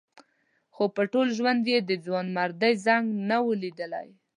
[0.73, 4.07] خو په ټول ژوند یې د ځوانمردۍ زنګ نه و لیدلی.